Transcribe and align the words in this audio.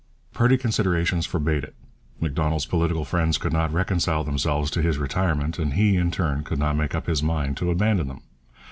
Party 0.33 0.57
considerations 0.57 1.27
forbade 1.27 1.63
it. 1.63 1.75
Macdonald's 2.19 2.65
political 2.65 3.05
friends 3.05 3.37
could 3.37 3.53
not 3.53 3.71
reconcile 3.71 4.23
themselves 4.23 4.71
to 4.71 4.81
his 4.81 4.97
retirement, 4.97 5.59
and 5.59 5.73
he, 5.75 5.95
in 5.95 6.09
turn, 6.09 6.43
could 6.43 6.57
not 6.57 6.75
make 6.75 6.95
up 6.95 7.05
his 7.05 7.21
mind 7.21 7.55
to 7.57 7.69
abandon 7.69 8.07
them. 8.07 8.21